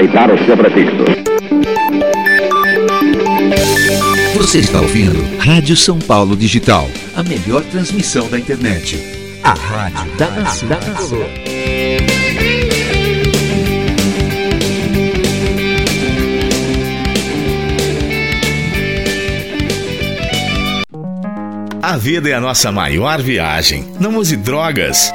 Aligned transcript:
vai 0.00 0.08
dar 0.08 0.30
o 0.30 0.44
seu 0.46 0.56
prefixo. 0.56 1.04
Você 4.34 4.60
está 4.60 4.80
ouvindo 4.80 5.38
Rádio 5.38 5.76
São 5.76 5.98
Paulo 5.98 6.34
Digital, 6.34 6.88
a 7.14 7.22
melhor 7.22 7.62
transmissão 7.64 8.26
da 8.30 8.38
internet. 8.38 8.98
A 9.44 9.52
rádio 9.52 10.16
da 10.16 10.30
nação. 10.30 10.68
A 21.82 21.96
vida 21.98 22.30
é 22.30 22.34
a 22.34 22.40
nossa 22.40 22.72
maior 22.72 23.20
viagem. 23.20 23.84
Não 24.00 24.16
use 24.16 24.36
drogas. 24.36 25.12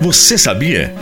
Você 0.00 0.36
sabia? 0.36 0.94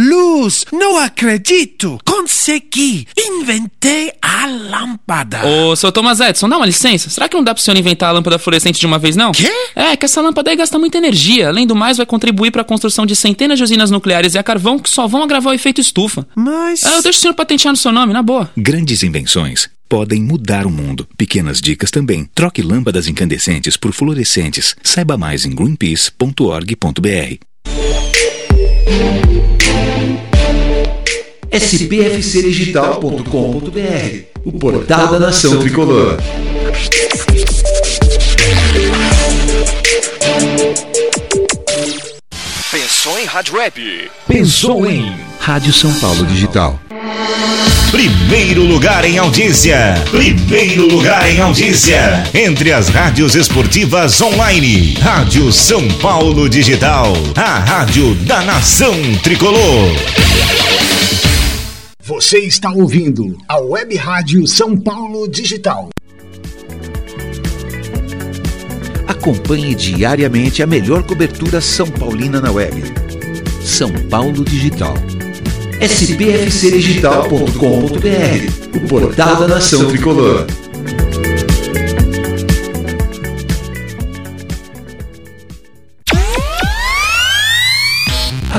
luz, 0.00 0.64
não 0.72 0.96
acredito! 0.96 1.98
Consegui! 2.04 3.06
Inventei 3.18 4.12
a 4.22 4.46
lâmpada! 4.46 5.46
Ô, 5.46 5.76
seu 5.76 5.92
Thomas 5.92 6.20
Edison, 6.20 6.48
dá 6.48 6.56
uma 6.56 6.66
licença. 6.66 7.10
Será 7.10 7.28
que 7.28 7.36
não 7.36 7.44
dá 7.44 7.54
pro 7.54 7.62
senhor 7.62 7.76
inventar 7.76 8.08
a 8.08 8.12
lâmpada 8.12 8.38
fluorescente 8.38 8.80
de 8.80 8.86
uma 8.86 8.98
vez, 8.98 9.14
não? 9.14 9.32
Quê? 9.32 9.50
É, 9.76 9.96
que 9.96 10.06
essa 10.06 10.20
lâmpada 10.20 10.50
aí 10.50 10.56
gasta 10.56 10.78
muita 10.78 10.98
energia. 10.98 11.48
Além 11.48 11.66
do 11.66 11.76
mais, 11.76 11.98
vai 11.98 12.06
contribuir 12.06 12.50
para 12.50 12.62
a 12.62 12.64
construção 12.64 13.04
de 13.04 13.14
centenas 13.14 13.58
de 13.58 13.64
usinas 13.64 13.90
nucleares 13.90 14.34
e 14.34 14.38
a 14.38 14.42
carvão 14.42 14.78
que 14.78 14.88
só 14.88 15.06
vão 15.06 15.22
agravar 15.22 15.52
o 15.52 15.54
efeito 15.54 15.80
estufa. 15.80 16.26
Mas. 16.34 16.84
Ah, 16.84 16.94
eu 16.94 17.02
deixo 17.02 17.18
o 17.18 17.22
senhor 17.22 17.34
patentear 17.34 17.72
no 17.72 17.76
seu 17.76 17.92
nome, 17.92 18.12
na 18.12 18.22
boa. 18.22 18.50
Grandes 18.56 19.02
invenções 19.02 19.68
podem 19.88 20.22
mudar 20.22 20.66
o 20.66 20.70
mundo. 20.70 21.06
Pequenas 21.18 21.60
dicas 21.60 21.90
também. 21.90 22.28
Troque 22.32 22.62
lâmpadas 22.62 23.08
incandescentes 23.08 23.76
por 23.76 23.92
fluorescentes. 23.92 24.76
Saiba 24.84 25.18
mais 25.18 25.44
em 25.44 25.50
greenpeace.org.br. 25.50 27.49
spfcdigital.com.br 31.52 34.24
O 34.44 34.52
portal 34.52 35.08
da 35.08 35.18
nação 35.18 35.58
tricolor. 35.58 36.16
Pensou 42.70 43.18
em 43.18 43.24
Rádio 43.24 43.56
Web? 43.56 44.10
Pensou 44.28 44.86
em 44.86 45.12
Rádio 45.40 45.72
São 45.72 45.92
Paulo 45.94 46.24
Digital. 46.26 46.78
Primeiro 47.90 48.62
lugar 48.64 49.04
em 49.04 49.18
audiência. 49.18 49.94
Primeiro 50.10 50.86
lugar 50.86 51.28
em 51.28 51.40
audiência. 51.40 52.24
Entre 52.32 52.72
as 52.72 52.88
rádios 52.88 53.34
esportivas 53.34 54.20
online. 54.20 54.94
Rádio 54.94 55.52
São 55.52 55.86
Paulo 55.98 56.48
Digital. 56.48 57.12
A 57.36 57.58
rádio 57.58 58.14
da 58.26 58.42
nação 58.42 58.94
tricolor. 59.22 59.90
Você 62.02 62.38
está 62.38 62.70
ouvindo 62.70 63.36
a 63.48 63.58
Web 63.58 63.96
Rádio 63.96 64.46
São 64.46 64.76
Paulo 64.76 65.28
Digital. 65.28 65.90
Acompanhe 69.06 69.74
diariamente 69.74 70.62
a 70.62 70.66
melhor 70.66 71.02
cobertura 71.02 71.60
São 71.60 71.86
Paulina 71.86 72.40
na 72.40 72.50
web. 72.50 72.82
São 73.62 73.92
Paulo 74.08 74.44
Digital. 74.44 74.94
spfcdigital.com.br 75.80 78.76
O 78.76 78.80
portal 78.86 79.36
da 79.36 79.48
nação 79.48 79.86
tricolor. 79.86 80.46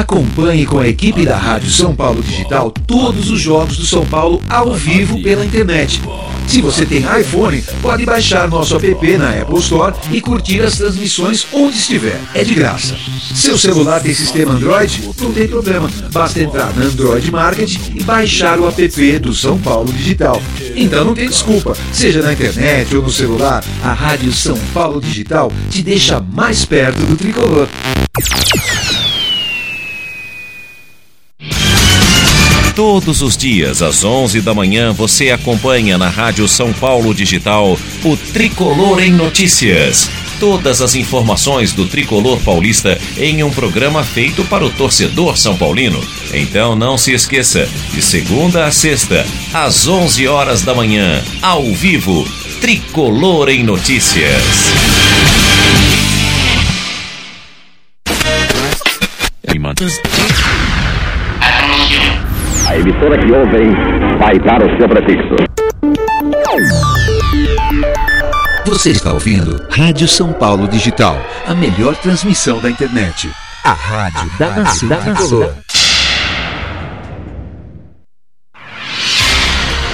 Acompanhe 0.01 0.65
com 0.65 0.79
a 0.79 0.87
equipe 0.87 1.23
da 1.23 1.37
Rádio 1.37 1.69
São 1.69 1.95
Paulo 1.95 2.23
Digital 2.23 2.71
todos 2.87 3.29
os 3.29 3.39
jogos 3.39 3.77
do 3.77 3.85
São 3.85 4.03
Paulo 4.03 4.41
ao 4.49 4.73
vivo 4.73 5.21
pela 5.21 5.45
internet. 5.45 6.01
Se 6.47 6.59
você 6.59 6.87
tem 6.87 7.05
iPhone, 7.19 7.63
pode 7.83 8.03
baixar 8.03 8.49
nosso 8.49 8.75
app 8.77 9.17
na 9.17 9.29
Apple 9.29 9.59
Store 9.59 9.93
e 10.11 10.19
curtir 10.19 10.61
as 10.61 10.75
transmissões 10.75 11.45
onde 11.53 11.77
estiver. 11.77 12.19
É 12.33 12.43
de 12.43 12.55
graça. 12.55 12.97
Seu 13.35 13.59
celular 13.59 14.01
tem 14.01 14.11
sistema 14.11 14.53
Android? 14.53 15.07
Não 15.21 15.31
tem 15.31 15.47
problema. 15.47 15.87
Basta 16.11 16.41
entrar 16.41 16.75
na 16.75 16.85
Android 16.85 17.29
Market 17.29 17.77
e 17.93 18.01
baixar 18.01 18.59
o 18.59 18.67
app 18.67 19.19
do 19.19 19.35
São 19.35 19.59
Paulo 19.59 19.93
Digital. 19.93 20.41
Então 20.75 21.05
não 21.05 21.13
tem 21.13 21.29
desculpa. 21.29 21.77
Seja 21.93 22.23
na 22.23 22.33
internet 22.33 22.97
ou 22.97 23.03
no 23.03 23.11
celular, 23.11 23.63
a 23.83 23.93
Rádio 23.93 24.33
São 24.33 24.57
Paulo 24.73 24.99
Digital 24.99 25.51
te 25.69 25.83
deixa 25.83 26.19
mais 26.19 26.65
perto 26.65 26.97
do 27.05 27.15
tricolor. 27.15 27.67
Todos 32.83 33.21
os 33.21 33.37
dias, 33.37 33.83
às 33.83 34.03
11 34.03 34.41
da 34.41 34.55
manhã, 34.55 34.91
você 34.91 35.29
acompanha 35.29 35.99
na 35.99 36.09
Rádio 36.09 36.47
São 36.47 36.73
Paulo 36.73 37.13
Digital 37.13 37.77
o 38.03 38.17
Tricolor 38.17 38.99
em 38.99 39.11
Notícias. 39.11 40.09
Todas 40.39 40.81
as 40.81 40.95
informações 40.95 41.73
do 41.73 41.85
tricolor 41.85 42.39
paulista 42.39 42.99
em 43.19 43.43
um 43.43 43.51
programa 43.51 44.03
feito 44.03 44.43
para 44.45 44.65
o 44.65 44.71
torcedor 44.71 45.37
são 45.37 45.55
paulino. 45.55 46.03
Então 46.33 46.75
não 46.75 46.97
se 46.97 47.13
esqueça, 47.13 47.69
de 47.93 48.01
segunda 48.01 48.65
a 48.65 48.71
sexta, 48.71 49.27
às 49.53 49.87
11 49.87 50.27
horas 50.27 50.63
da 50.63 50.73
manhã, 50.73 51.23
ao 51.39 51.63
vivo, 51.71 52.27
Tricolor 52.59 53.49
em 53.49 53.63
Notícias. 53.63 54.41
A 62.71 62.77
emissora 62.77 63.17
que 63.17 63.29
ouvem 63.29 63.69
vai 64.17 64.39
dar 64.39 64.63
o 64.63 64.77
seu 64.77 64.87
prefixo. 64.87 65.35
Você 68.65 68.91
está 68.91 69.11
ouvindo 69.11 69.61
Rádio 69.69 70.07
São 70.07 70.31
Paulo 70.31 70.69
Digital, 70.69 71.17
a 71.45 71.53
melhor 71.53 71.97
transmissão 71.97 72.61
da 72.61 72.69
internet. 72.69 73.29
A 73.65 73.73
rádio 73.73 74.31
da 74.39 74.51
nação 74.51 74.87
tricolor. 74.87 75.53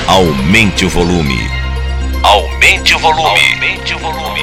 Aumente 0.05 0.85
o 0.85 0.89
volume. 0.89 1.49
Aumente 2.21 2.93
o 2.93 2.99
volume. 2.99 3.39
Aumente 3.55 3.95
o 3.95 3.97
volume. 3.97 4.41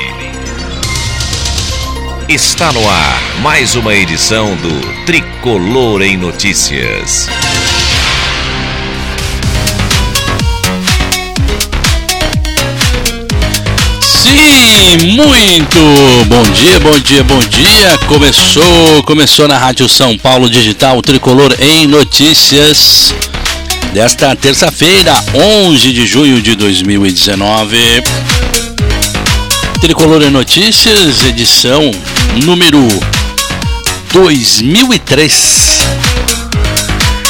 Está 2.28 2.72
no 2.72 2.80
ar 2.90 3.20
mais 3.42 3.76
uma 3.76 3.94
edição 3.94 4.56
do 4.56 5.04
Tricolor 5.06 6.02
em 6.02 6.16
Notícias. 6.16 7.28
Sim, 14.34 15.12
muito 15.12 15.78
bom 16.26 16.42
dia, 16.50 16.81
bom 16.81 16.98
dia, 16.98 17.22
bom 17.22 17.38
dia. 17.38 17.98
Começou, 18.08 19.00
começou 19.04 19.46
na 19.46 19.56
Rádio 19.56 19.88
São 19.88 20.19
Paulo 20.19 20.50
Digital 20.50 21.00
Tricolor 21.00 21.54
em 21.60 21.86
Notícias 21.86 23.14
desta 23.92 24.34
terça-feira, 24.34 25.14
11 25.32 25.92
de 25.92 26.04
junho 26.04 26.42
de 26.42 26.56
2019. 26.56 28.02
Tricolor 29.81 30.20
em 30.22 30.31
Notícias, 30.31 31.25
edição 31.25 31.92
número 32.44 32.88
2003. 34.12 35.78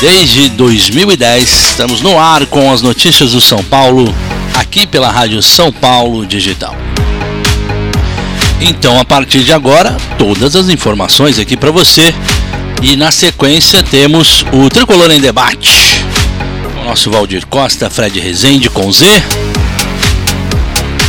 Desde 0.00 0.48
2010, 0.48 1.68
estamos 1.68 2.00
no 2.00 2.18
ar 2.18 2.46
com 2.46 2.72
as 2.72 2.80
notícias 2.80 3.32
do 3.32 3.42
São 3.42 3.62
Paulo, 3.62 4.14
aqui 4.54 4.86
pela 4.86 5.10
Rádio 5.10 5.42
São 5.42 5.70
Paulo 5.70 6.24
Digital. 6.24 6.74
Então, 8.60 8.98
a 8.98 9.04
partir 9.04 9.44
de 9.44 9.52
agora, 9.52 9.96
todas 10.18 10.56
as 10.56 10.68
informações 10.68 11.38
aqui 11.38 11.56
para 11.56 11.70
você. 11.70 12.14
E 12.82 12.96
na 12.96 13.10
sequência 13.10 13.82
temos 13.82 14.44
o 14.52 14.68
Tricolor 14.68 15.10
em 15.10 15.20
Debate. 15.20 16.04
O 16.80 16.84
nosso 16.84 17.10
Valdir 17.10 17.46
Costa, 17.46 17.88
Fred 17.88 18.18
Rezende 18.20 18.68
com 18.68 18.90
Z. 18.92 19.06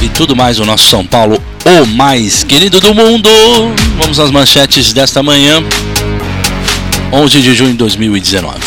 E 0.02 0.10
tudo 0.10 0.36
mais 0.36 0.60
o 0.60 0.66
nosso 0.66 0.86
São 0.86 1.06
Paulo, 1.06 1.42
o 1.66 1.86
mais 1.86 2.44
querido 2.44 2.80
do 2.80 2.94
mundo. 2.94 3.30
Vamos 3.98 4.20
às 4.20 4.32
manchetes 4.32 4.94
desta 4.94 5.24
manhã, 5.24 5.64
11 7.12 7.42
de 7.42 7.56
junho 7.56 7.72
de 7.72 7.78
2019. 7.78 8.58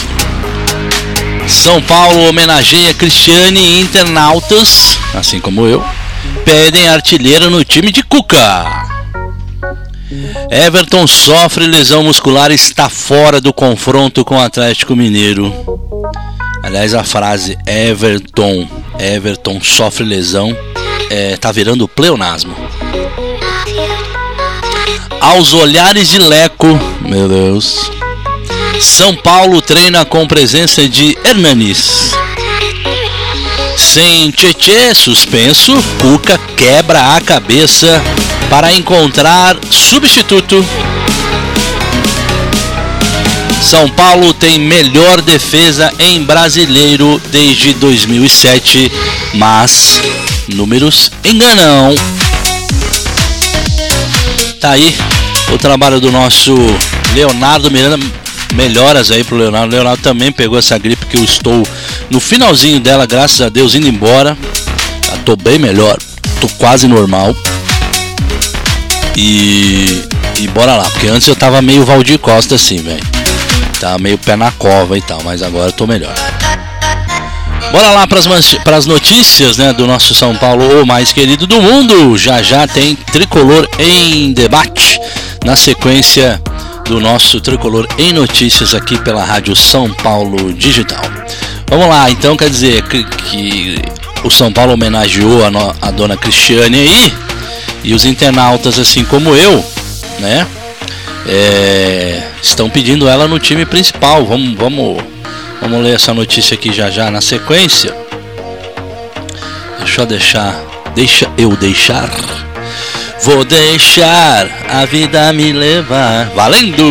São 1.47 1.81
Paulo 1.83 2.29
homenageia 2.29 2.93
Cristiane 2.93 3.61
e 3.61 3.81
internautas 3.81 4.99
assim 5.15 5.41
como 5.41 5.67
eu, 5.67 5.85
pedem 6.45 6.89
artilheiro 6.89 7.51
no 7.51 7.65
time 7.65 7.93
de 7.93 8.03
Cuca. 8.03 8.65
Everton 10.51 11.07
sofre 11.07 11.67
lesão 11.67 12.03
muscular 12.03 12.51
e 12.51 12.55
está 12.55 12.89
fora 12.89 13.41
do 13.41 13.53
confronto 13.53 14.25
com 14.25 14.37
o 14.37 14.41
Atlético 14.41 14.97
Mineiro. 14.97 15.53
Aliás, 16.63 16.95
a 16.95 17.05
frase 17.05 17.57
Everton, 17.67 18.67
Everton 18.99 19.61
sofre 19.61 20.05
lesão, 20.05 20.57
é, 21.11 21.37
tá 21.37 21.53
virando 21.53 21.87
pleonasmo. 21.87 22.55
Aos 25.21 25.53
olhares 25.53 26.09
de 26.09 26.19
Leco, 26.19 26.67
meu 27.03 27.29
Deus. 27.29 27.91
São 28.81 29.15
Paulo 29.15 29.61
treina 29.61 30.05
com 30.05 30.27
presença 30.27 30.89
de 30.89 31.17
Hernanis. 31.25 31.98
Sem 33.79 34.33
Tietê 34.33 34.93
suspenso, 34.93 35.73
Cuca 36.01 36.37
quebra 36.57 37.15
a 37.15 37.21
cabeça 37.21 38.03
para 38.51 38.73
encontrar 38.73 39.57
substituto. 39.71 40.67
São 43.63 43.89
Paulo 43.89 44.35
tem 44.35 44.59
melhor 44.59 45.23
defesa 45.23 45.93
em 45.99 46.25
brasileiro 46.25 47.23
desde 47.31 47.73
2007, 47.75 48.91
mas 49.35 50.01
números 50.55 51.13
enganam. 51.25 51.95
Tá 54.61 54.71
aí 54.71 54.93
o 55.53 55.57
trabalho 55.57 56.01
do 56.01 56.11
nosso 56.11 56.53
Leonardo 57.15 57.71
Miranda. 57.71 58.05
Melhoras 58.55 59.11
aí 59.11 59.23
pro 59.23 59.37
Leonardo. 59.37 59.69
O 59.69 59.71
Leonardo 59.77 60.03
também 60.03 60.33
pegou 60.33 60.59
essa 60.59 60.79
gripe 60.79 61.07
que 61.07 61.17
eu 61.17 61.25
estou 61.25 61.67
no 62.11 62.21
finalzinho 62.21 62.81
dela, 62.81 63.07
graças 63.07 63.41
a 63.41 63.49
Deus, 63.49 63.75
indo 63.75 63.89
embora. 63.89 64.37
Já 65.07 65.17
tô 65.19 65.37
bem 65.37 65.59
melhor, 65.59 65.97
tô 66.41 66.49
quase 66.59 66.87
normal. 66.87 67.35
E, 69.17 70.03
e 70.39 70.47
bora 70.49 70.77
lá, 70.77 70.89
porque 70.91 71.09
antes 71.09 71.27
eu 71.27 71.37
tava 71.37 71.61
meio 71.61 71.85
Valdir 71.85 72.19
Costa 72.19 72.55
assim, 72.55 72.77
velho. 72.83 73.05
Tava 73.81 73.99
meio 73.99 74.19
pé 74.19 74.37
na 74.37 74.51
cova 74.53 74.97
e 74.99 75.03
tal, 75.03 75.23
mas 75.25 75.43
agora 75.43 75.69
eu 75.69 75.73
tô 75.73 75.87
melhor. 75.87 76.15
Bora 77.71 77.91
lá 77.91 78.07
para 78.07 78.77
as 78.77 78.87
notícias 78.87 79.59
né, 79.59 79.73
do 79.73 79.87
nosso 79.87 80.15
São 80.15 80.35
Paulo, 80.35 80.83
o 80.83 80.87
mais 80.87 81.13
querido 81.13 81.47
do 81.47 81.61
mundo. 81.61 82.17
Já 82.17 82.43
já 82.43 82.67
tem 82.67 82.97
tricolor 83.13 83.69
em 83.79 84.33
debate 84.33 84.99
na 85.45 85.55
sequência 85.55 86.41
do 86.89 87.01
nosso 87.01 87.41
tricolor 87.41 87.87
em 87.99 88.13
notícias 88.13 88.75
aqui 88.75 88.99
pela 88.99 89.25
Rádio 89.25 89.55
São 89.55 89.93
Paulo 89.93 90.53
Digital. 90.53 91.03
Vamos 91.69 91.87
lá, 91.87 92.11
então 92.11 92.37
quer 92.37 92.51
dizer 92.51 92.83
que, 92.83 93.05
que 93.05 93.77
o 94.25 94.31
São 94.31 94.53
Paulo 94.53 94.73
homenageou 94.73 95.45
a, 95.45 95.51
no, 95.51 95.77
a 95.81 95.91
dona 95.91 96.17
Cristiane 96.17 96.79
aí 96.79 97.15
e 97.85 97.95
os 97.95 98.05
internautas, 98.05 98.79
assim 98.79 99.05
como 99.05 99.37
eu, 99.37 99.65
né, 100.19 100.47
é, 101.27 102.23
estão 102.43 102.69
pedindo 102.69 103.07
ela 103.07 103.29
no 103.29 103.39
time 103.39 103.65
principal. 103.65 104.25
Vamos, 104.27 104.55
vamos 104.57 104.99
Vamos 105.61 105.83
ler 105.83 105.97
essa 105.97 106.15
notícia 106.15 106.55
aqui 106.55 106.73
já 106.73 106.89
já 106.89 107.11
na 107.11 107.21
sequência. 107.21 107.95
Deixa 109.79 110.03
eu 110.03 110.07
deixar. 110.07 110.55
Deixa 110.95 111.31
eu 111.37 111.57
deixar. 111.57 112.09
Vou 113.23 113.45
deixar 113.45 114.49
a 114.69 114.85
vida 114.85 115.33
me 115.33 115.53
levar. 115.53 116.31
Valendo! 116.35 116.85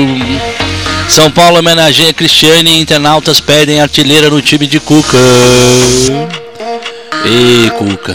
São 1.10 1.32
Paulo 1.32 1.60
homenageia 1.60 2.14
Cristiane 2.14 2.72
e 2.72 2.82
internautas 2.82 3.40
pedem 3.40 3.80
artilheira 3.82 4.30
no 4.30 4.42
time 4.42 4.68
de 4.68 4.80
Cuca. 4.80 5.18
Ei, 7.26 7.70
Cuca. 7.72 8.14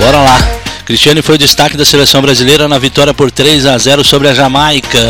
Bora 0.00 0.18
lá. 0.18 0.38
Cristiane 0.84 1.22
foi 1.22 1.34
o 1.34 1.38
destaque 1.38 1.76
da 1.76 1.84
seleção 1.84 2.22
brasileira 2.22 2.68
na 2.68 2.78
vitória 2.78 3.12
por 3.12 3.30
3 3.30 3.66
a 3.66 3.76
0 3.76 4.04
sobre 4.04 4.28
a 4.28 4.34
Jamaica 4.34 5.00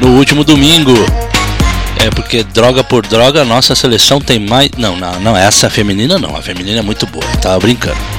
no 0.00 0.16
último 0.16 0.42
domingo. 0.42 0.94
É 1.98 2.10
porque 2.10 2.42
droga 2.44 2.84
por 2.84 3.06
droga, 3.06 3.44
nossa 3.44 3.74
seleção 3.74 4.20
tem 4.20 4.38
mais. 4.38 4.70
Não, 4.76 4.96
não, 4.96 5.20
não, 5.20 5.36
essa 5.36 5.68
feminina 5.68 6.18
não. 6.18 6.36
A 6.36 6.42
feminina 6.42 6.78
é 6.78 6.82
muito 6.82 7.06
boa. 7.06 7.24
Tava 7.42 7.58
brincando. 7.58 8.15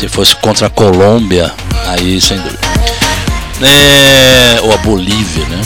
Se 0.00 0.08
fosse 0.08 0.34
contra 0.36 0.68
a 0.68 0.70
Colômbia, 0.70 1.52
aí 1.88 2.18
sem 2.22 2.38
dúvida. 2.38 2.58
É... 3.60 4.58
Ou 4.62 4.72
a 4.72 4.78
Bolívia, 4.78 5.44
né? 5.44 5.60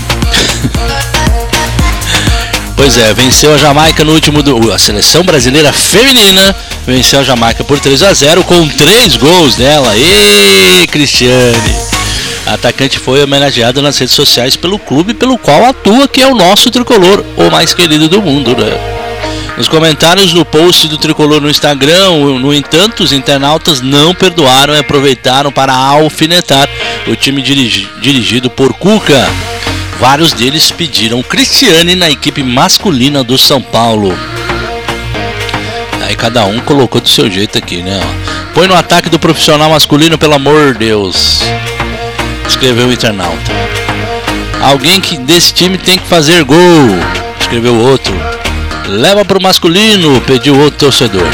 pois 2.76 2.98
é, 2.98 3.14
venceu 3.14 3.54
a 3.54 3.58
Jamaica 3.58 4.02
no 4.02 4.12
último. 4.12 4.42
Do... 4.42 4.72
A 4.72 4.78
seleção 4.80 5.22
brasileira 5.22 5.72
feminina 5.72 6.52
venceu 6.84 7.20
a 7.20 7.22
Jamaica 7.22 7.62
por 7.62 7.78
3 7.78 8.02
a 8.02 8.12
0 8.12 8.42
com 8.42 8.66
três 8.70 9.14
gols 9.14 9.54
dela. 9.54 9.96
E 9.96 10.88
Cristiane! 10.88 11.76
A 12.44 12.54
atacante 12.54 12.98
foi 12.98 13.22
homenageada 13.22 13.80
nas 13.80 13.96
redes 13.96 14.16
sociais 14.16 14.56
pelo 14.56 14.80
clube 14.80 15.14
pelo 15.14 15.38
qual 15.38 15.64
atua, 15.64 16.08
que 16.08 16.20
é 16.20 16.26
o 16.26 16.34
nosso 16.34 16.72
tricolor, 16.72 17.24
o 17.36 17.52
mais 17.52 17.72
querido 17.72 18.08
do 18.08 18.20
mundo, 18.20 18.56
né? 18.56 18.93
Nos 19.56 19.68
comentários 19.68 20.32
do 20.32 20.44
post 20.44 20.88
do 20.88 20.98
tricolor 20.98 21.40
no 21.40 21.48
Instagram, 21.48 22.10
no 22.40 22.52
entanto, 22.52 23.04
os 23.04 23.12
internautas 23.12 23.80
não 23.80 24.14
perdoaram 24.14 24.74
e 24.74 24.78
aproveitaram 24.78 25.52
para 25.52 25.74
alfinetar 25.74 26.68
o 27.06 27.14
time 27.14 27.40
dirigi 27.40 27.88
dirigido 28.00 28.50
por 28.50 28.72
Cuca. 28.74 29.28
Vários 30.00 30.32
deles 30.32 30.70
pediram 30.70 31.22
Cristiane 31.22 31.94
na 31.94 32.10
equipe 32.10 32.42
masculina 32.42 33.22
do 33.22 33.38
São 33.38 33.62
Paulo. 33.62 34.16
Aí 36.06 36.16
cada 36.16 36.44
um 36.44 36.58
colocou 36.60 37.00
do 37.00 37.08
seu 37.08 37.30
jeito 37.30 37.56
aqui, 37.56 37.82
né? 37.82 38.00
Põe 38.52 38.66
no 38.66 38.74
ataque 38.74 39.08
do 39.08 39.18
profissional 39.18 39.70
masculino, 39.70 40.18
pelo 40.18 40.34
amor 40.34 40.72
de 40.72 40.80
Deus 40.80 41.42
escreveu 42.48 42.88
o 42.88 42.92
internauta. 42.92 43.52
Alguém 44.62 45.00
que 45.00 45.16
desse 45.18 45.52
time 45.52 45.76
tem 45.76 45.98
que 45.98 46.06
fazer 46.06 46.44
gol, 46.44 46.56
escreveu 47.40 47.76
outro. 47.76 48.14
Leva 48.86 49.24
para 49.24 49.38
o 49.38 49.42
masculino, 49.42 50.20
pediu 50.22 50.58
outro 50.58 50.78
torcedor. 50.78 51.28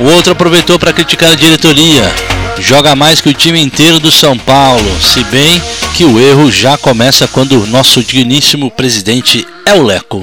O 0.00 0.04
outro 0.04 0.32
aproveitou 0.32 0.78
para 0.78 0.92
criticar 0.92 1.30
a 1.30 1.36
diretoria. 1.36 2.12
Joga 2.58 2.96
mais 2.96 3.20
que 3.20 3.28
o 3.28 3.34
time 3.34 3.60
inteiro 3.60 4.00
do 4.00 4.10
São 4.10 4.36
Paulo, 4.36 5.00
se 5.00 5.22
bem 5.24 5.62
que 5.94 6.04
o 6.04 6.20
erro 6.20 6.50
já 6.50 6.76
começa 6.76 7.28
quando 7.28 7.62
o 7.62 7.66
nosso 7.66 8.02
digníssimo 8.02 8.70
presidente 8.70 9.46
é 9.64 9.74
o 9.74 9.82
Leco. 9.82 10.22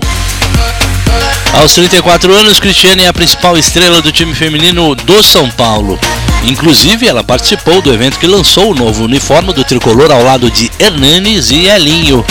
Aos 1.53 1.73
34 1.73 2.31
anos, 2.33 2.59
Cristiane 2.59 3.03
é 3.03 3.07
a 3.07 3.13
principal 3.13 3.57
estrela 3.57 4.01
do 4.01 4.11
time 4.11 4.35
feminino 4.35 4.93
do 4.95 5.23
São 5.23 5.49
Paulo. 5.51 5.97
Inclusive, 6.43 7.07
ela 7.07 7.23
participou 7.23 7.81
do 7.81 7.93
evento 7.93 8.19
que 8.19 8.27
lançou 8.27 8.71
o 8.71 8.75
novo 8.75 9.05
uniforme 9.05 9.53
do 9.53 9.63
tricolor 9.63 10.11
ao 10.11 10.23
lado 10.23 10.51
de 10.51 10.69
Hernanes 10.79 11.51
e 11.51 11.67
Elinho. 11.67 12.25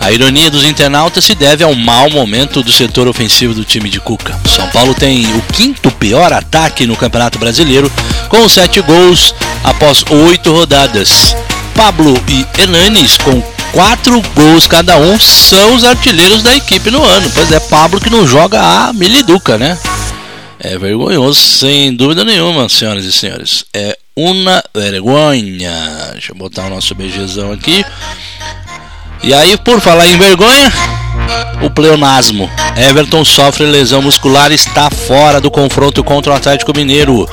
A 0.00 0.12
ironia 0.12 0.50
dos 0.50 0.64
internautas 0.64 1.24
se 1.24 1.34
deve 1.34 1.64
ao 1.64 1.74
mau 1.74 2.08
momento 2.10 2.62
do 2.62 2.72
setor 2.72 3.08
ofensivo 3.08 3.52
do 3.52 3.64
time 3.64 3.90
de 3.90 4.00
Cuca. 4.00 4.38
São 4.46 4.68
Paulo 4.68 4.94
tem 4.94 5.26
o 5.36 5.42
quinto 5.52 5.90
pior 5.90 6.32
ataque 6.32 6.86
no 6.86 6.96
Campeonato 6.96 7.38
Brasileiro, 7.38 7.90
com 8.28 8.48
sete 8.48 8.80
gols 8.80 9.34
após 9.64 10.04
oito 10.08 10.52
rodadas. 10.52 11.36
Pablo 11.74 12.14
e 12.28 12.46
Hernanes, 12.60 13.18
com 13.18 13.42
quatro 13.72 14.20
gols 14.34 14.66
cada 14.66 14.96
um, 14.96 15.18
são 15.18 15.74
os 15.74 15.84
artilheiros 15.84 16.42
da 16.42 16.54
equipe 16.54 16.90
no 16.90 17.04
ano. 17.04 17.30
Pois 17.34 17.50
é, 17.52 17.60
Pablo 17.60 18.00
que 18.00 18.10
não 18.10 18.26
joga 18.26 18.60
a 18.60 18.92
Miliduca, 18.92 19.58
né? 19.58 19.78
É 20.60 20.76
vergonhoso, 20.76 21.40
sem 21.40 21.94
dúvida 21.94 22.24
nenhuma, 22.24 22.68
senhoras 22.68 23.04
e 23.04 23.12
senhores. 23.12 23.64
É 23.72 23.96
uma 24.16 24.60
vergonha. 24.74 26.10
Deixa 26.12 26.32
eu 26.32 26.36
botar 26.36 26.66
o 26.66 26.70
nosso 26.70 26.94
beijezão 26.96 27.52
aqui. 27.52 27.84
E 29.22 29.34
aí, 29.34 29.56
por 29.56 29.80
falar 29.80 30.06
em 30.06 30.16
vergonha, 30.16 30.72
o 31.62 31.68
pleonasmo. 31.68 32.48
Everton 32.76 33.24
sofre 33.24 33.64
lesão 33.66 34.00
muscular 34.00 34.52
e 34.52 34.54
está 34.54 34.88
fora 34.90 35.40
do 35.40 35.50
confronto 35.50 36.04
contra 36.04 36.32
o 36.32 36.36
Atlético 36.36 36.72
Mineiro. 36.76 37.28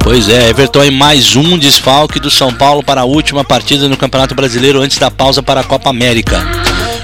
Pois 0.00 0.28
é, 0.28 0.50
Everton 0.50 0.82
é 0.82 0.90
mais 0.90 1.36
um 1.36 1.56
desfalque 1.56 2.20
do 2.20 2.30
São 2.30 2.52
Paulo 2.52 2.82
para 2.82 3.02
a 3.02 3.04
última 3.04 3.44
partida 3.44 3.88
no 3.88 3.96
Campeonato 3.96 4.34
Brasileiro 4.34 4.82
antes 4.82 4.98
da 4.98 5.10
pausa 5.10 5.42
para 5.42 5.60
a 5.60 5.64
Copa 5.64 5.88
América. 5.88 6.42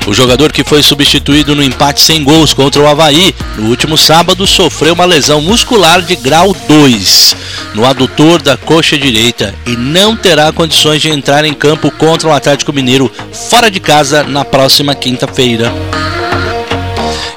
O 0.07 0.13
jogador 0.13 0.53
que 0.53 0.65
foi 0.65 0.83
substituído 0.83 1.55
no 1.55 1.63
empate 1.63 2.01
sem 2.01 2.25
gols 2.25 2.53
contra 2.53 2.83
o 2.83 2.87
Havaí 2.87 3.35
no 3.57 3.69
último 3.69 3.97
sábado 3.97 4.47
sofreu 4.47 4.95
uma 4.95 5.05
lesão 5.05 5.41
muscular 5.41 6.03
de 6.03 6.17
grau 6.17 6.55
2 6.69 7.37
no 7.75 7.85
adutor 7.85 8.43
da 8.43 8.57
coxa 8.57 8.99
direita 8.99 9.55
e 9.67 9.77
não 9.77 10.17
terá 10.17 10.53
condições 10.53 11.01
de 11.01 11.09
entrar 11.09 11.45
em 11.45 11.55
campo 11.55 11.91
contra 11.91 12.29
o 12.29 12.33
Atlético 12.33 12.73
Mineiro 12.73 13.11
fora 13.33 13.71
de 13.71 13.81
casa 13.81 14.23
na 14.23 14.45
próxima 14.45 14.95
quinta-feira. 14.95 15.73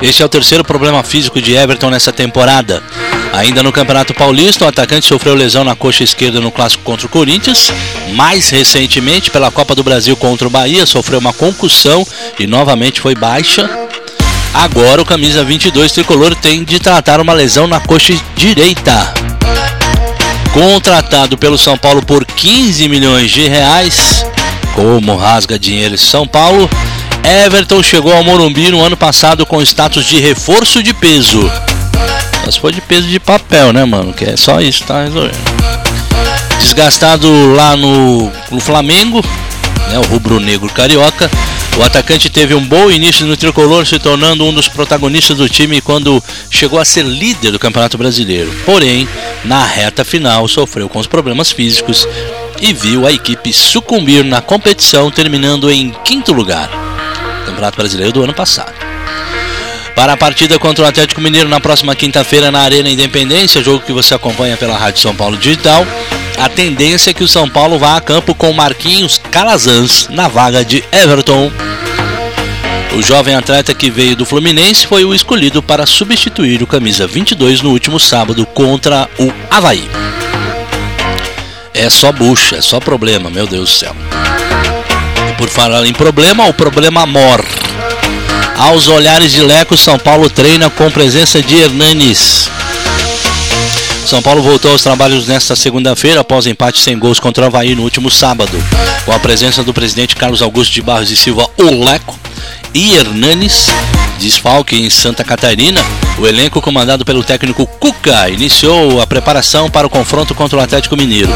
Este 0.01 0.21
é 0.21 0.25
o 0.25 0.29
terceiro 0.29 0.63
problema 0.63 1.01
físico 1.03 1.41
de 1.41 1.53
Everton 1.53 1.89
nessa 1.89 2.11
temporada. 2.11 2.83
Ainda 3.33 3.63
no 3.63 3.71
Campeonato 3.71 4.13
Paulista, 4.13 4.65
o 4.65 4.67
atacante 4.67 5.07
sofreu 5.07 5.33
lesão 5.33 5.63
na 5.63 5.75
coxa 5.75 6.03
esquerda 6.03 6.39
no 6.39 6.51
clássico 6.51 6.83
contra 6.83 7.07
o 7.07 7.09
Corinthians. 7.09 7.71
Mais 8.13 8.49
recentemente, 8.49 9.31
pela 9.31 9.49
Copa 9.49 9.73
do 9.73 9.83
Brasil 9.83 10.15
contra 10.15 10.47
o 10.47 10.51
Bahia, 10.51 10.85
sofreu 10.85 11.19
uma 11.19 11.33
concussão 11.33 12.05
e 12.37 12.45
novamente 12.45 13.01
foi 13.01 13.15
baixa. 13.15 13.67
Agora, 14.53 15.01
o 15.01 15.05
camisa 15.05 15.43
22 15.43 15.91
tricolor 15.91 16.35
tem 16.35 16.63
de 16.63 16.79
tratar 16.79 17.19
uma 17.19 17.33
lesão 17.33 17.65
na 17.65 17.79
coxa 17.79 18.13
direita. 18.35 19.32
Contratado 20.53 21.37
pelo 21.37 21.57
São 21.57 21.77
Paulo 21.77 22.05
por 22.05 22.23
15 22.23 22.87
milhões 22.87 23.31
de 23.31 23.47
reais. 23.47 24.25
Como 24.75 25.15
rasga 25.15 25.59
dinheiro 25.59 25.97
São 25.97 26.27
Paulo, 26.27 26.69
Everton 27.23 27.81
chegou 27.83 28.13
ao 28.13 28.23
Morumbi 28.23 28.69
no 28.69 28.81
ano 28.81 28.95
passado 28.95 29.45
com 29.45 29.61
status 29.61 30.05
de 30.05 30.19
reforço 30.19 30.81
de 30.81 30.93
peso. 30.93 31.51
Mas 32.45 32.55
foi 32.55 32.71
de 32.71 32.81
peso 32.81 33.07
de 33.07 33.19
papel, 33.19 33.73
né, 33.73 33.83
mano? 33.85 34.13
Que 34.13 34.25
é 34.25 34.37
só 34.37 34.61
isso, 34.61 34.83
tá 34.83 35.03
resolvendo. 35.03 35.53
Desgastado 36.59 37.27
lá 37.53 37.75
no, 37.75 38.31
no 38.51 38.59
Flamengo, 38.59 39.23
né, 39.93 39.99
o 39.99 40.03
rubro-negro 40.03 40.67
carioca, 40.73 41.29
o 41.77 41.83
atacante 41.83 42.27
teve 42.27 42.55
um 42.55 42.65
bom 42.65 42.89
início 42.89 43.27
no 43.27 43.37
tricolor, 43.37 43.85
se 43.85 43.99
tornando 43.99 44.43
um 44.43 44.51
dos 44.51 44.67
protagonistas 44.67 45.37
do 45.37 45.47
time 45.47 45.81
quando 45.81 46.23
chegou 46.49 46.79
a 46.79 46.85
ser 46.85 47.05
líder 47.05 47.51
do 47.51 47.59
Campeonato 47.59 47.95
Brasileiro. 47.95 48.51
Porém, 48.65 49.07
na 49.45 49.63
reta 49.63 50.03
final, 50.03 50.47
sofreu 50.47 50.89
com 50.89 50.97
os 50.97 51.05
problemas 51.05 51.51
físicos 51.51 52.07
e 52.59 52.73
viu 52.73 53.05
a 53.05 53.11
equipe 53.11 53.53
sucumbir 53.53 54.23
na 54.23 54.41
competição, 54.41 55.11
terminando 55.11 55.71
em 55.71 55.91
quinto 56.03 56.33
lugar. 56.33 56.71
Campeonato 57.45 57.77
Brasileiro 57.77 58.13
do 58.13 58.23
ano 58.23 58.33
passado. 58.33 58.73
Para 59.95 60.13
a 60.13 60.17
partida 60.17 60.57
contra 60.57 60.85
o 60.85 60.87
Atlético 60.87 61.21
Mineiro 61.21 61.47
na 61.47 61.59
próxima 61.59 61.95
quinta-feira 61.95 62.49
na 62.49 62.61
Arena 62.61 62.89
Independência, 62.89 63.63
jogo 63.63 63.85
que 63.85 63.93
você 63.93 64.15
acompanha 64.15 64.57
pela 64.57 64.75
Rádio 64.75 65.01
São 65.01 65.15
Paulo 65.15 65.37
Digital, 65.37 65.85
a 66.37 66.49
tendência 66.49 67.11
é 67.11 67.13
que 67.13 67.23
o 67.23 67.27
São 67.27 67.49
Paulo 67.49 67.77
vá 67.79 67.95
a 67.95 68.01
campo 68.01 68.33
com 68.35 68.51
Marquinhos 68.53 69.19
Calazans 69.31 70.07
na 70.09 70.27
vaga 70.27 70.63
de 70.63 70.83
Everton. 70.91 71.51
O 72.95 73.01
jovem 73.01 73.35
atleta 73.35 73.73
que 73.73 73.89
veio 73.89 74.15
do 74.15 74.25
Fluminense 74.25 74.85
foi 74.85 75.03
o 75.03 75.13
escolhido 75.13 75.63
para 75.63 75.85
substituir 75.85 76.61
o 76.61 76.67
camisa 76.67 77.07
22 77.07 77.61
no 77.61 77.71
último 77.71 77.99
sábado 77.99 78.45
contra 78.45 79.09
o 79.17 79.31
Havaí. 79.49 79.89
É 81.73 81.89
só 81.89 82.11
bucha, 82.11 82.57
é 82.57 82.61
só 82.61 82.79
problema, 82.79 83.29
meu 83.29 83.47
Deus 83.47 83.69
do 83.69 83.75
céu. 83.75 83.95
Por 85.37 85.49
falar 85.49 85.85
em 85.85 85.93
problema, 85.93 86.45
o 86.45 86.53
problema 86.53 87.05
mor. 87.05 87.43
Aos 88.57 88.87
olhares 88.87 89.31
de 89.31 89.41
Leco, 89.41 89.75
São 89.75 89.97
Paulo 89.97 90.29
treina 90.29 90.69
com 90.69 90.91
presença 90.91 91.41
de 91.41 91.55
Hernanes. 91.55 92.49
São 94.05 94.21
Paulo 94.21 94.41
voltou 94.41 94.71
aos 94.71 94.83
trabalhos 94.83 95.27
nesta 95.27 95.55
segunda-feira 95.55 96.21
após 96.21 96.45
empate 96.45 96.79
sem 96.79 96.99
gols 96.99 97.19
contra 97.19 97.43
o 97.43 97.47
Havaí 97.47 97.73
no 97.73 97.83
último 97.83 98.11
sábado, 98.11 98.51
com 99.05 99.11
a 99.11 99.19
presença 99.19 99.63
do 99.63 99.73
presidente 99.73 100.15
Carlos 100.15 100.41
Augusto 100.41 100.73
de 100.73 100.81
Barros 100.81 101.09
e 101.09 101.15
Silva, 101.15 101.49
o 101.57 101.83
Leco, 101.83 102.19
e 102.73 102.95
Hernanes, 102.95 103.67
desfalque 104.19 104.75
em 104.75 104.89
Santa 104.89 105.23
Catarina, 105.23 105.81
o 106.19 106.27
elenco 106.27 106.61
comandado 106.61 107.05
pelo 107.05 107.23
técnico 107.23 107.65
Cuca 107.65 108.29
iniciou 108.29 109.01
a 109.01 109.07
preparação 109.07 109.69
para 109.69 109.87
o 109.87 109.89
confronto 109.89 110.35
contra 110.35 110.59
o 110.59 110.61
Atlético 110.61 110.97
Mineiro. 110.97 111.33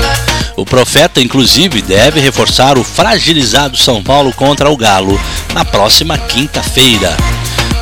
O 0.56 0.66
Profeta, 0.66 1.22
inclusive, 1.22 1.82
deve 1.82 2.20
reforçar 2.20 2.78
o 2.78 2.84
fragilizado 2.84 3.78
São 3.78 4.04
Paulo 4.04 4.34
contra 4.34 4.70
o 4.70 4.76
Galo 4.76 5.20
na 5.54 5.64
próxima 5.64 6.18
quinta-feira. 6.18 7.16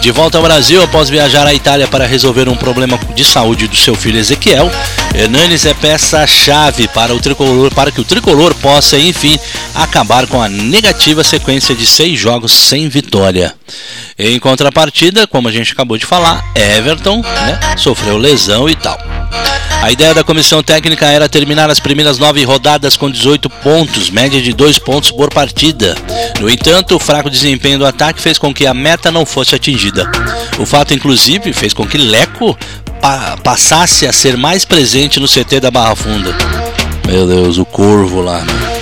De 0.06 0.12
volta 0.12 0.38
ao 0.38 0.44
Brasil, 0.44 0.84
após 0.84 1.10
viajar 1.10 1.48
à 1.48 1.54
Itália 1.56 1.88
para 1.88 2.06
resolver 2.06 2.48
um 2.48 2.56
problema 2.56 2.96
de 3.16 3.26
saúde 3.26 3.68
do 3.68 3.76
seu 3.76 3.96
filho 3.96 4.20
Ezequiel, 4.20 4.70
Hernanes 5.16 5.66
é 5.66 5.74
peça-chave 5.74 6.88
para, 6.88 7.16
o 7.16 7.20
tricolor, 7.20 7.74
para 7.74 7.90
que 7.90 8.00
o 8.00 8.04
tricolor 8.04 8.54
possa, 8.54 9.00
enfim, 9.00 9.36
acabar 9.74 10.28
com 10.28 10.40
a 10.40 10.48
negativa 10.48 11.24
sequência 11.24 11.74
de 11.74 11.88
seis 11.88 12.20
jogos 12.20 12.54
sem 12.54 12.88
vitória. 12.88 13.56
Em 14.16 14.38
contrapartida, 14.38 15.26
como 15.26 15.48
a 15.48 15.52
gente 15.52 15.72
acabou 15.72 15.98
de 15.98 16.06
falar, 16.06 16.46
Everton 16.54 17.24
né, 17.24 17.60
sofreu 17.76 18.16
lesão 18.16 18.70
e 18.70 18.76
tal. 18.76 19.00
A 19.82 19.92
ideia 19.92 20.14
da 20.14 20.24
comissão 20.24 20.64
técnica 20.64 21.06
era 21.06 21.30
terminar 21.30 21.70
as 21.70 21.80
primeiras 21.80 22.18
nove 22.18 22.44
rodadas 22.44 22.98
com 22.98 23.10
18 23.10 23.50
pontos, 23.50 24.10
média 24.10 24.42
de 24.42 24.52
dois 24.54 24.80
pontos 24.80 25.12
por 25.12 25.30
partida. 25.32 25.96
No 26.40 26.50
entanto, 26.50 26.96
o 26.96 27.00
fraco 27.00 27.30
desempenho 27.30 27.80
do 27.80 27.86
ataque 27.86 28.22
fez 28.22 28.38
com 28.38 28.54
que 28.54 28.66
a 28.66 28.74
meta 28.74 29.12
não 29.12 29.26
fosse 29.26 29.56
atingida. 29.56 30.10
O 30.58 30.66
fato, 30.66 30.94
inclusive, 30.94 31.54
fez 31.54 31.74
com 31.74 31.86
que 31.86 31.98
Leco 31.98 32.58
pa 33.00 33.38
passasse 33.44 34.08
a 34.08 34.14
ser 34.14 34.38
mais 34.38 34.66
presente 34.66 35.20
no 35.20 35.28
CT 35.28 35.60
da 35.60 35.70
Barra 35.70 35.96
Funda. 35.96 36.36
Meu 37.06 37.28
Deus, 37.28 37.58
o 37.58 37.66
corvo 37.66 38.22
lá. 38.22 38.40
Né? 38.40 38.82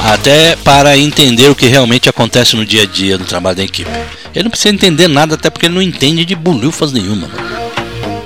Até 0.00 0.56
para 0.56 0.96
entender 0.96 1.50
o 1.50 1.54
que 1.54 1.66
realmente 1.66 2.08
acontece 2.08 2.56
no 2.56 2.64
dia 2.64 2.84
a 2.84 2.86
dia 2.86 3.18
do 3.18 3.24
trabalho 3.24 3.56
da 3.56 3.62
equipe. 3.62 3.90
Ele 4.34 4.44
não 4.44 4.50
precisa 4.50 4.74
entender 4.74 5.08
nada, 5.08 5.34
até 5.34 5.50
porque 5.50 5.66
ele 5.66 5.74
não 5.74 5.82
entende 5.82 6.24
de 6.24 6.34
bolhufas 6.34 6.92
nenhuma. 6.92 7.28
Mano. 7.28 7.70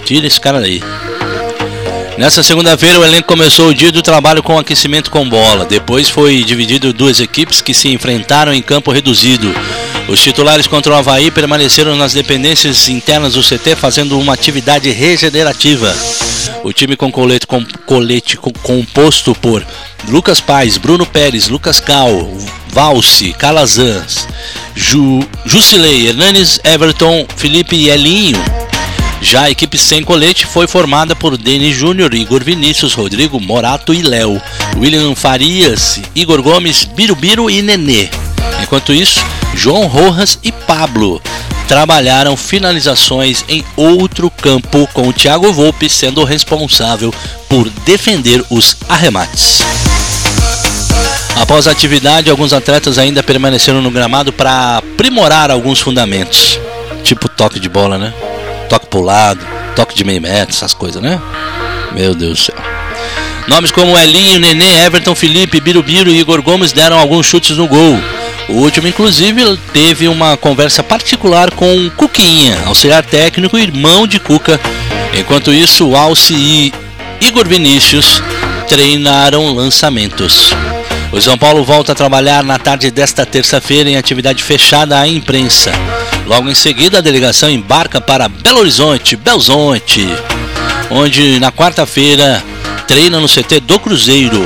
Tira 0.04 0.26
esse 0.26 0.38
cara 0.38 0.60
daí. 0.60 0.82
Nessa 2.16 2.44
segunda-feira, 2.44 3.00
o 3.00 3.04
elenco 3.04 3.26
começou 3.26 3.68
o 3.68 3.74
dia 3.74 3.90
do 3.90 4.00
trabalho 4.00 4.40
com 4.40 4.56
aquecimento 4.56 5.10
com 5.10 5.28
bola. 5.28 5.64
Depois 5.64 6.08
foi 6.08 6.44
dividido 6.44 6.92
duas 6.92 7.18
equipes 7.18 7.60
que 7.60 7.74
se 7.74 7.88
enfrentaram 7.88 8.54
em 8.54 8.62
campo 8.62 8.92
reduzido. 8.92 9.52
Os 10.06 10.22
titulares 10.22 10.68
contra 10.68 10.92
o 10.92 10.96
Havaí 10.96 11.30
permaneceram 11.32 11.96
nas 11.96 12.12
dependências 12.12 12.88
internas 12.88 13.34
do 13.34 13.42
CT 13.42 13.74
fazendo 13.74 14.18
uma 14.18 14.32
atividade 14.32 14.90
regenerativa. 14.90 15.92
O 16.62 16.72
time 16.72 16.94
com 16.94 17.10
colete, 17.10 17.48
com 17.48 17.64
colete 17.84 18.36
composto 18.36 19.34
por 19.34 19.66
Lucas 20.08 20.40
Paz, 20.40 20.76
Bruno 20.76 21.04
Pérez, 21.04 21.48
Lucas 21.48 21.80
Cal, 21.80 22.30
Valse, 22.68 23.32
Calazans, 23.32 24.28
Ju, 24.76 25.20
Jusilei, 25.44 26.06
Hernanes, 26.06 26.60
Everton, 26.62 27.26
Felipe 27.36 27.74
e 27.74 27.90
Elinho 27.90 28.63
já 29.24 29.44
a 29.44 29.50
equipe 29.50 29.78
sem 29.78 30.04
colete 30.04 30.44
foi 30.44 30.66
formada 30.66 31.16
por 31.16 31.38
Denis 31.38 31.74
Júnior, 31.74 32.12
Igor 32.14 32.44
Vinícius, 32.44 32.92
Rodrigo 32.92 33.40
Morato 33.40 33.94
e 33.94 34.02
Léo, 34.02 34.40
William 34.76 35.14
Farias, 35.14 35.98
Igor 36.14 36.42
Gomes, 36.42 36.84
Birubiru 36.84 37.50
e 37.50 37.62
Nenê. 37.62 38.10
Enquanto 38.62 38.92
isso, 38.92 39.24
João 39.54 39.86
Rojas 39.86 40.38
e 40.44 40.52
Pablo 40.52 41.22
trabalharam 41.66 42.36
finalizações 42.36 43.44
em 43.48 43.64
outro 43.74 44.30
campo, 44.30 44.86
com 44.92 45.08
o 45.08 45.12
Thiago 45.12 45.50
Volpe 45.54 45.88
sendo 45.88 46.22
responsável 46.22 47.12
por 47.48 47.70
defender 47.86 48.44
os 48.50 48.76
arremates. 48.90 49.62
Após 51.40 51.66
a 51.66 51.70
atividade, 51.70 52.30
alguns 52.30 52.52
atletas 52.52 52.98
ainda 52.98 53.22
permaneceram 53.22 53.80
no 53.80 53.90
gramado 53.90 54.34
para 54.34 54.76
aprimorar 54.76 55.50
alguns 55.50 55.80
fundamentos, 55.80 56.60
tipo 57.02 57.26
toque 57.26 57.58
de 57.58 57.70
bola, 57.70 57.96
né? 57.96 58.12
Toque 58.68 58.86
pro 58.86 59.00
lado, 59.00 59.40
toque 59.74 59.94
de 59.94 60.04
meio 60.04 60.20
metro, 60.20 60.54
essas 60.54 60.74
coisas, 60.74 61.02
né? 61.02 61.20
Meu 61.92 62.14
Deus 62.14 62.38
do 62.38 62.44
céu. 62.44 62.56
Nomes 63.46 63.70
como 63.70 63.98
Elinho, 63.98 64.38
Nenê, 64.38 64.84
Everton, 64.84 65.14
Felipe, 65.14 65.60
Birubiru 65.60 66.10
e 66.10 66.18
Igor 66.18 66.40
Gomes 66.42 66.72
deram 66.72 66.98
alguns 66.98 67.26
chutes 67.26 67.56
no 67.56 67.68
gol. 67.68 68.00
O 68.48 68.54
último, 68.54 68.88
inclusive, 68.88 69.56
teve 69.72 70.08
uma 70.08 70.36
conversa 70.36 70.82
particular 70.82 71.50
com 71.50 71.90
Cuquinha, 71.96 72.58
auxiliar 72.66 73.04
técnico 73.04 73.58
e 73.58 73.62
irmão 73.62 74.06
de 74.06 74.18
Cuca. 74.18 74.60
Enquanto 75.18 75.52
isso, 75.52 75.94
Alce 75.94 76.34
e 76.34 76.72
Igor 77.20 77.46
Vinícius 77.46 78.22
treinaram 78.66 79.54
lançamentos. 79.54 80.50
O 81.12 81.20
São 81.20 81.38
Paulo 81.38 81.64
volta 81.64 81.92
a 81.92 81.94
trabalhar 81.94 82.42
na 82.42 82.58
tarde 82.58 82.90
desta 82.90 83.24
terça-feira 83.24 83.88
em 83.88 83.96
atividade 83.96 84.42
fechada 84.42 84.98
à 84.98 85.06
imprensa. 85.06 85.70
Logo 86.26 86.48
em 86.48 86.54
seguida, 86.54 86.98
a 86.98 87.02
delegação 87.02 87.50
embarca 87.50 88.00
para 88.00 88.28
Belo 88.28 88.60
Horizonte, 88.60 89.14
Belzonte, 89.14 90.06
onde 90.90 91.38
na 91.38 91.52
quarta-feira 91.52 92.42
treina 92.86 93.20
no 93.20 93.28
CT 93.28 93.60
do 93.60 93.78
Cruzeiro. 93.78 94.44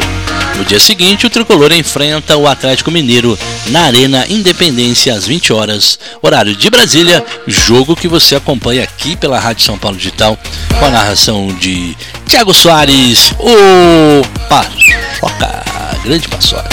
No 0.56 0.64
dia 0.64 0.80
seguinte, 0.80 1.25
o 1.25 1.30
tricolor 1.30 1.73
enfrenta 1.73 2.37
o 2.37 2.49
Atlético 2.49 2.90
Mineiro 2.90 3.38
na 3.68 3.82
Arena 3.82 4.26
Independência 4.28 5.14
às 5.14 5.25
20 5.25 5.52
horas, 5.52 5.97
horário 6.20 6.54
de 6.56 6.68
Brasília, 6.68 7.25
jogo 7.47 7.94
que 7.94 8.08
você 8.08 8.35
acompanha 8.35 8.82
aqui 8.82 9.14
pela 9.14 9.38
Rádio 9.38 9.64
São 9.64 9.78
Paulo 9.78 9.97
Digital, 9.97 10.37
com 10.80 10.85
a 10.85 10.90
narração 10.90 11.47
de 11.61 11.97
Thiago 12.26 12.52
Soares, 12.52 13.32
o 13.38 14.23
Paçoca, 14.49 15.64
grande 16.02 16.26
Paçoca. 16.26 16.68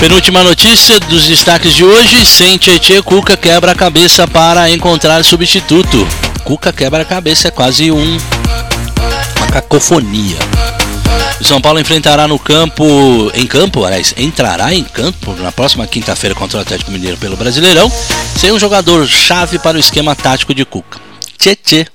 Penúltima 0.00 0.44
notícia 0.44 1.00
dos 1.00 1.26
destaques 1.26 1.74
de 1.74 1.84
hoje: 1.84 2.24
sem 2.24 2.58
Tietê, 2.58 3.02
Cuca 3.02 3.36
quebra 3.36 3.72
a 3.72 3.74
cabeça 3.74 4.28
para 4.28 4.70
encontrar 4.70 5.24
substituto. 5.24 6.06
Cuca 6.44 6.72
quebra 6.72 7.02
a 7.02 7.04
cabeça, 7.04 7.48
é 7.48 7.50
quase 7.50 7.90
um 7.90 8.18
uma 9.36 9.46
cacofonia. 9.50 10.36
O 11.40 11.44
São 11.44 11.60
Paulo 11.60 11.80
enfrentará 11.80 12.28
no 12.28 12.38
campo, 12.38 12.84
em 13.34 13.46
campo, 13.46 13.84
aliás, 13.84 14.14
entrará 14.16 14.72
em 14.72 14.84
campo 14.84 15.32
na 15.34 15.50
próxima 15.50 15.86
quinta-feira 15.86 16.34
contra 16.34 16.58
o 16.58 16.62
Atlético 16.62 16.90
Mineiro 16.90 17.16
pelo 17.16 17.36
Brasileirão, 17.36 17.90
sem 18.36 18.52
um 18.52 18.58
jogador 18.58 19.06
chave 19.06 19.58
para 19.58 19.76
o 19.76 19.80
esquema 19.80 20.14
tático 20.14 20.54
de 20.54 20.64
Cuca. 20.64 20.98
Tietê 21.38 21.86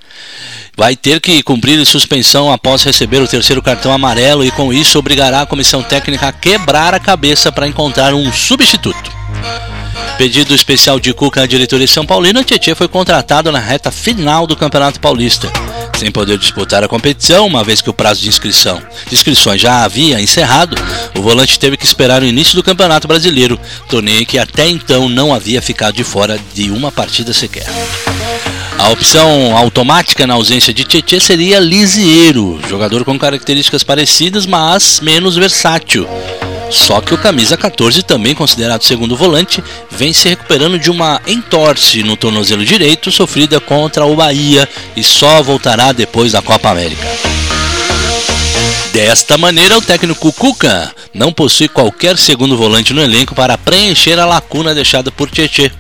vai 0.76 0.96
ter 0.96 1.20
que 1.20 1.44
cumprir 1.44 1.86
suspensão 1.86 2.52
após 2.52 2.84
receber 2.84 3.22
o 3.22 3.28
terceiro 3.28 3.62
cartão 3.62 3.92
amarelo 3.92 4.44
e 4.46 4.52
com 4.52 4.74
isso 4.74 4.98
obrigará 4.98 5.42
a 5.42 5.46
comissão 5.46 5.84
técnica 5.84 6.28
a 6.28 6.32
quebrar 6.32 6.94
a 6.94 7.00
cabeça 7.00 7.52
para 7.52 7.68
encontrar 7.68 8.14
um 8.14 8.32
substituto. 8.32 9.12
Pedido 10.18 10.54
especial 10.54 11.00
de 11.00 11.14
Cuca 11.14 11.42
à 11.42 11.48
diretoria 11.48 11.88
São 11.88 12.06
Paulina, 12.06 12.44
Tietchan 12.44 12.76
foi 12.76 12.88
contratado 12.88 13.52
na 13.52 13.60
reta 13.60 13.92
final 13.92 14.46
do 14.46 14.56
Campeonato 14.56 15.00
Paulista. 15.00 15.52
Sem 15.98 16.12
poder 16.12 16.38
disputar 16.38 16.84
a 16.84 16.88
competição, 16.88 17.48
uma 17.48 17.64
vez 17.64 17.82
que 17.82 17.90
o 17.90 17.94
prazo 17.94 18.22
de 18.22 18.30
inscrição 18.30 18.82
de 19.08 19.14
inscrições 19.14 19.62
já 19.62 19.84
havia 19.84 20.22
encerrado, 20.22 20.76
o 21.18 21.22
volante 21.22 21.60
teve 21.60 21.78
que 21.78 21.86
esperar 21.86 22.22
o 22.22 22.26
início 22.26 22.56
do 22.56 22.64
Campeonato 22.64 23.08
Brasileiro, 23.08 23.60
torneio 23.90 24.26
que 24.26 24.38
até 24.38 24.68
então 24.68 25.10
não 25.10 25.34
havia 25.34 25.62
ficado 25.62 25.96
de 25.96 26.04
fora 26.04 26.40
de 26.54 26.70
uma 26.70 26.92
partida 26.92 27.34
sequer. 27.34 27.66
A 28.78 28.90
opção 28.90 29.56
automática 29.56 30.26
na 30.26 30.34
ausência 30.34 30.74
de 30.74 30.84
Tietê 30.84 31.20
seria 31.20 31.60
Lisieiro, 31.60 32.60
jogador 32.68 33.06
com 33.06 33.18
características 33.18 33.84
parecidas, 33.84 34.46
mas 34.46 35.00
menos 35.00 35.36
versátil. 35.36 36.08
Só 36.70 37.02
que 37.02 37.14
o 37.14 37.18
camisa 37.18 37.58
14, 37.58 38.02
também 38.02 38.34
considerado 38.34 38.84
segundo 38.84 39.16
volante, 39.16 39.62
vem 39.90 40.14
se 40.14 40.30
recuperando 40.30 40.80
de 40.80 40.90
uma 40.90 41.22
entorse 41.28 42.02
no 42.02 42.16
tornozelo 42.16 42.64
direito 42.64 43.12
sofrida 43.12 43.60
contra 43.60 44.06
o 44.06 44.16
Bahia 44.16 44.68
e 44.96 45.04
só 45.04 45.44
voltará 45.44 45.92
depois 45.92 46.32
da 46.32 46.42
Copa 46.42 46.70
América. 46.70 47.06
Desta 48.94 49.38
maneira, 49.38 49.78
o 49.78 49.82
técnico 49.82 50.32
Cuca 50.34 50.94
não 51.14 51.34
possui 51.34 51.68
qualquer 51.68 52.18
segundo 52.18 52.56
volante 52.56 52.94
no 52.94 53.02
elenco 53.02 53.36
para 53.36 53.58
preencher 53.58 54.18
a 54.18 54.26
lacuna 54.26 54.74
deixada 54.74 55.12
por 55.12 55.30
Tietê. 55.30 55.72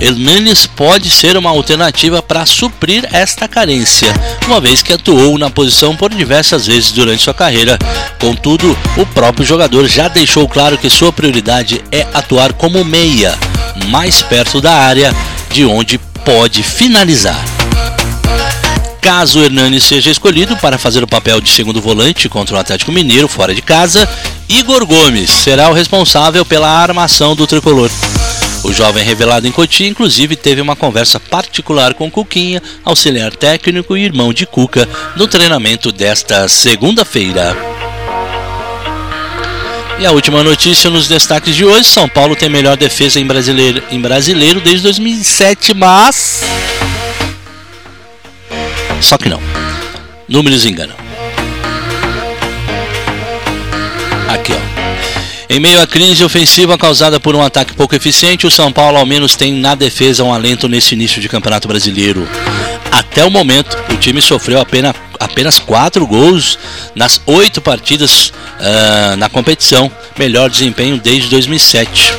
Hernanes 0.00 0.66
pode 0.66 1.10
ser 1.10 1.36
uma 1.36 1.50
alternativa 1.50 2.22
para 2.22 2.46
suprir 2.46 3.06
esta 3.12 3.46
carência, 3.46 4.12
uma 4.46 4.60
vez 4.60 4.82
que 4.82 4.92
atuou 4.92 5.38
na 5.38 5.50
posição 5.50 5.94
por 5.94 6.12
diversas 6.12 6.66
vezes 6.66 6.92
durante 6.92 7.22
sua 7.22 7.34
carreira. 7.34 7.78
Contudo, 8.18 8.76
o 8.96 9.06
próprio 9.06 9.46
jogador 9.46 9.86
já 9.86 10.08
deixou 10.08 10.48
claro 10.48 10.78
que 10.78 10.90
sua 10.90 11.12
prioridade 11.12 11.84
é 11.92 12.06
atuar 12.14 12.52
como 12.52 12.84
meia, 12.84 13.38
mais 13.88 14.22
perto 14.22 14.60
da 14.60 14.72
área, 14.72 15.14
de 15.50 15.64
onde 15.64 15.98
pode 16.24 16.62
finalizar. 16.62 17.44
Caso 19.02 19.40
Hernani 19.40 19.80
seja 19.80 20.12
escolhido 20.12 20.56
para 20.58 20.78
fazer 20.78 21.02
o 21.02 21.08
papel 21.08 21.40
de 21.40 21.50
segundo 21.50 21.80
volante 21.80 22.28
contra 22.28 22.54
o 22.54 22.58
Atlético 22.60 22.92
Mineiro 22.92 23.26
fora 23.26 23.52
de 23.52 23.60
casa, 23.60 24.08
Igor 24.48 24.86
Gomes 24.86 25.28
será 25.28 25.68
o 25.68 25.72
responsável 25.72 26.44
pela 26.44 26.68
armação 26.68 27.34
do 27.34 27.44
tricolor. 27.44 27.90
O 28.62 28.72
jovem 28.72 29.04
revelado 29.04 29.48
em 29.48 29.50
Cotia, 29.50 29.88
inclusive, 29.88 30.36
teve 30.36 30.60
uma 30.60 30.76
conversa 30.76 31.18
particular 31.18 31.94
com 31.94 32.08
Cuquinha, 32.08 32.62
auxiliar 32.84 33.34
técnico 33.34 33.96
e 33.96 34.04
irmão 34.04 34.32
de 34.32 34.46
Cuca, 34.46 34.88
no 35.16 35.26
treinamento 35.26 35.90
desta 35.90 36.46
segunda-feira. 36.46 37.56
E 39.98 40.06
a 40.06 40.12
última 40.12 40.44
notícia 40.44 40.88
nos 40.88 41.08
destaques 41.08 41.56
de 41.56 41.64
hoje: 41.64 41.88
São 41.88 42.08
Paulo 42.08 42.36
tem 42.36 42.48
melhor 42.48 42.76
defesa 42.76 43.18
em 43.18 43.26
brasileiro, 43.26 43.82
em 43.90 44.00
brasileiro 44.00 44.60
desde 44.60 44.82
2007, 44.84 45.74
mas 45.74 46.42
só 49.02 49.18
que 49.18 49.28
não. 49.28 49.40
Números 50.28 50.64
enganam. 50.64 50.96
Aqui, 54.28 54.52
ó. 54.52 54.72
Em 55.52 55.60
meio 55.60 55.82
à 55.82 55.86
crise 55.86 56.24
ofensiva 56.24 56.78
causada 56.78 57.20
por 57.20 57.36
um 57.36 57.42
ataque 57.42 57.74
pouco 57.74 57.94
eficiente, 57.94 58.46
o 58.46 58.50
São 58.50 58.72
Paulo 58.72 58.96
ao 58.96 59.04
menos 59.04 59.36
tem 59.36 59.52
na 59.52 59.74
defesa 59.74 60.24
um 60.24 60.32
alento 60.32 60.66
nesse 60.66 60.94
início 60.94 61.20
de 61.20 61.28
Campeonato 61.28 61.68
Brasileiro. 61.68 62.26
Até 62.90 63.22
o 63.22 63.30
momento, 63.30 63.76
o 63.90 63.96
time 63.98 64.22
sofreu 64.22 64.58
apenas, 64.58 64.94
apenas 65.20 65.58
quatro 65.58 66.06
gols 66.06 66.58
nas 66.94 67.20
oito 67.26 67.60
partidas 67.60 68.28
uh, 68.28 69.16
na 69.18 69.28
competição, 69.28 69.92
melhor 70.18 70.48
desempenho 70.48 70.96
desde 70.96 71.28
2007. 71.28 72.14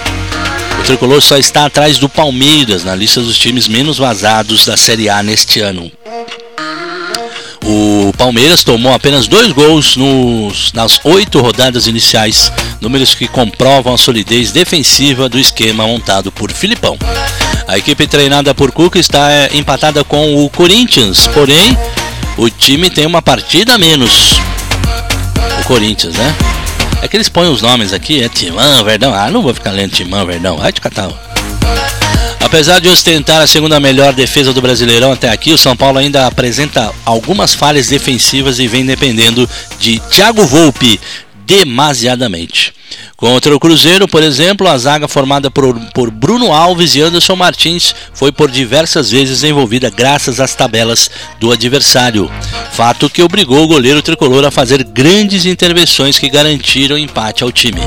O 0.80 0.84
tricolor 0.84 1.22
só 1.22 1.38
está 1.38 1.66
atrás 1.66 1.98
do 1.98 2.08
Palmeiras 2.08 2.84
na 2.84 2.94
lista 2.94 3.20
dos 3.20 3.40
times 3.40 3.68
menos 3.68 3.98
vazados 3.98 4.66
da 4.66 4.78
Série 4.78 5.10
A 5.10 5.24
neste 5.24 5.60
ano. 5.60 5.92
O 7.76 8.14
Palmeiras 8.16 8.64
tomou 8.64 8.94
apenas 8.94 9.28
dois 9.28 9.52
gols 9.52 9.96
nos, 9.96 10.72
nas 10.74 11.00
oito 11.04 11.42
rodadas 11.42 11.88
iniciais, 11.88 12.52
números 12.80 13.16
que 13.16 13.28
comprovam 13.28 13.96
a 13.96 13.98
solidez 13.98 14.52
defensiva 14.52 15.28
do 15.28 15.40
esquema 15.40 15.88
montado 15.88 16.32
por 16.32 16.52
Filipão. 16.52 16.96
A 17.68 17.76
equipe 17.76 18.06
treinada 18.06 18.54
por 18.54 18.72
Cuca 18.72 19.00
está 19.00 19.32
é, 19.32 19.50
empatada 19.56 20.04
com 20.04 20.46
o 20.46 20.50
Corinthians, 20.52 21.26
porém 21.26 21.76
o 22.38 22.48
time 22.48 22.92
tem 22.92 23.08
uma 23.08 23.24
partida 23.24 23.74
a 23.74 23.78
menos. 23.80 24.34
O 25.60 25.64
Corinthians, 25.66 26.14
né? 26.14 26.36
É 27.02 27.08
que 27.08 27.18
eles 27.18 27.28
põem 27.28 27.52
os 27.52 27.64
nomes 27.64 27.92
aqui, 27.92 28.22
é 28.22 28.30
Timão, 28.30 28.84
Verdão. 28.84 29.16
Ah, 29.16 29.32
não 29.32 29.42
vou 29.42 29.54
ficar 29.54 29.72
lendo 29.72 29.94
Timão, 29.94 30.28
Verdão. 30.28 30.58
Vai 30.58 30.72
de 30.72 30.80
catar. 30.80 31.10
Apesar 32.44 32.82
de 32.82 32.90
ostentar 32.90 33.42
a 33.42 33.48
segunda 33.48 33.80
melhor 33.80 34.12
defesa 34.12 34.52
do 34.52 34.62
Brasileirão 34.62 35.14
até 35.14 35.30
aqui, 35.30 35.54
o 35.54 35.58
São 35.58 35.78
Paulo 35.78 35.98
ainda 35.98 36.28
apresenta 36.28 36.94
algumas 37.06 37.56
falhas 37.56 37.88
defensivas 37.88 38.60
e 38.60 38.68
vem 38.68 38.86
dependendo 38.86 39.50
de 39.80 39.98
Thiago 40.12 40.46
Volpe 40.46 41.00
demasiadamente. 41.46 42.74
Contra 43.16 43.56
o 43.56 43.60
Cruzeiro, 43.60 44.10
por 44.10 44.22
exemplo, 44.22 44.68
a 44.68 44.78
zaga 44.78 45.08
formada 45.08 45.50
por, 45.50 45.74
por, 45.94 46.12
Bruno 46.12 46.52
Alves 46.52 46.96
e 46.96 47.02
Anderson 47.02 47.38
Martins 47.38 47.96
foi 48.14 48.30
por 48.30 48.52
diversas 48.52 49.10
vezes 49.10 49.42
envolvida 49.44 49.90
graças 49.90 50.42
às 50.42 50.54
tabelas 50.54 51.10
do 51.40 51.50
adversário. 51.50 52.30
Fato 52.74 53.10
que 53.10 53.24
obrigou 53.24 53.64
o 53.64 53.68
goleiro 53.68 54.02
tricolor 54.02 54.44
a 54.44 54.52
fazer 54.52 54.84
grandes 54.84 55.46
intervenções 55.46 56.20
que 56.20 56.30
garantiram 56.30 56.98
empate 56.98 57.42
ao 57.42 57.52
time. 57.54 57.82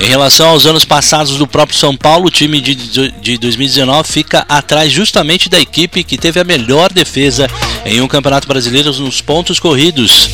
Em 0.00 0.06
relação 0.06 0.50
aos 0.50 0.64
anos 0.64 0.84
passados 0.84 1.36
do 1.36 1.46
próprio 1.46 1.76
São 1.76 1.96
Paulo, 1.96 2.26
o 2.26 2.30
time 2.30 2.60
de, 2.60 2.74
de 2.74 3.36
2019 3.36 4.08
fica 4.08 4.46
atrás 4.48 4.92
justamente 4.92 5.48
da 5.48 5.58
equipe 5.60 6.04
que 6.04 6.16
teve 6.16 6.38
a 6.38 6.44
melhor 6.44 6.92
defesa 6.92 7.48
em 7.84 8.00
um 8.00 8.06
Campeonato 8.06 8.46
Brasileiro 8.46 8.92
nos 8.92 9.20
pontos 9.20 9.58
corridos. 9.58 10.30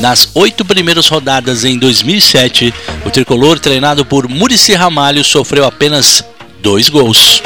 Nas 0.00 0.30
oito 0.34 0.64
primeiras 0.64 1.08
rodadas 1.08 1.64
em 1.64 1.78
2007, 1.78 2.74
o 3.04 3.10
tricolor, 3.10 3.58
treinado 3.58 4.04
por 4.04 4.28
Murici 4.28 4.74
Ramalho, 4.74 5.24
sofreu 5.24 5.64
apenas 5.64 6.24
dois 6.60 6.88
gols. 6.88 7.42